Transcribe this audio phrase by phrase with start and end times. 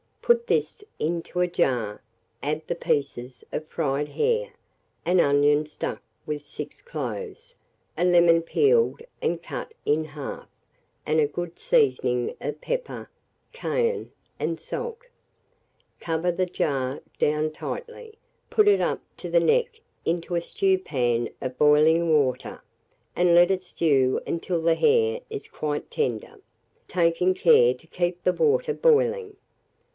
[0.23, 2.01] Put this into a jar;
[2.41, 4.53] add the pieces of fried hare,
[5.05, 7.55] an onion stuck with six cloves,
[7.97, 10.47] a lemon peeled and cut in half,
[11.05, 13.11] and a good seasoning of pepper,
[13.53, 14.99] cayenne, and salt;
[15.99, 18.17] cover the jar down tightly,
[18.49, 22.63] put it up to the neck into a stewpan of boiling water,
[23.15, 26.39] and let it stew until the hare is quite tender,
[26.87, 29.35] taking care to keep the water boiling.